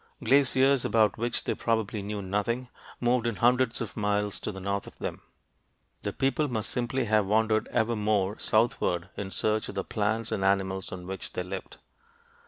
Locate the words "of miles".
3.81-4.39